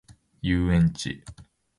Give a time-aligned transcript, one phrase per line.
[0.41, 1.23] 遊園地